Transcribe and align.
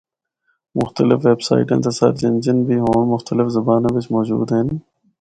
مختلف 0.79 1.19
ویپ 1.25 1.39
سائٹاں 1.47 1.79
تے 1.83 1.91
سرچ 1.99 2.19
انجن 2.27 2.57
بھی 2.67 2.75
ہونڑ 2.83 3.01
مختلف 3.13 3.45
زباناں 3.55 3.93
بچ 3.95 4.05
موجود 4.15 4.47
ہن۔ 4.55 4.67